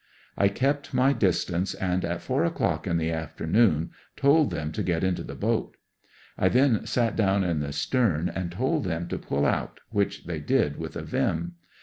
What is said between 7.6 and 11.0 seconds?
stern and told them to pull out, which they did with